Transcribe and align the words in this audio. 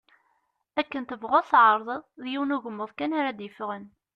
Akken 0.79 1.03
tebɣuḍ 1.09 1.45
tεerḍeḍ, 1.51 2.03
d 2.21 2.23
yiwen 2.31 2.55
ugmuḍ 2.55 2.91
kan 2.93 3.15
ara 3.19 3.37
d-yeffɣen. 3.37 3.85